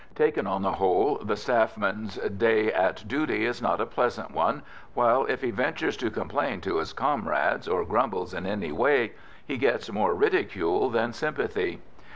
Taken 0.15 0.47
on 0.47 0.63
the 0.63 0.71
whole, 0.71 1.19
the 1.21 1.35
staff 1.35 1.77
man's 1.77 2.15
day 2.15 2.73
at 2.73 3.07
duty 3.07 3.45
is 3.45 3.61
not 3.61 3.79
a 3.79 3.85
pleasant 3.85 4.31
one, 4.31 4.63
while, 4.95 5.25
if 5.27 5.43
he 5.43 5.51
ventures 5.51 5.95
to 5.97 6.09
complain 6.09 6.59
to 6.61 6.77
his 6.79 6.91
comrades 6.91 7.67
or 7.67 7.85
grumble 7.85 8.27
in 8.35 8.47
any 8.47 8.71
way, 8.71 9.11
he 9.45 9.57
gets 9.57 9.91
more 9.91 10.15
ridicule 10.15 10.89
than 10.89 11.13
sympathy. 11.13 11.81